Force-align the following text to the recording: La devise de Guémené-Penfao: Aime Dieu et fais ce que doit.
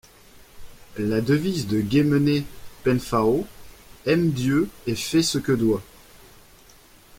La 0.97 1.21
devise 1.21 1.67
de 1.67 1.79
Guémené-Penfao: 1.79 3.45
Aime 4.07 4.31
Dieu 4.31 4.67
et 4.87 4.95
fais 4.95 5.21
ce 5.21 5.37
que 5.37 5.51
doit. 5.51 5.83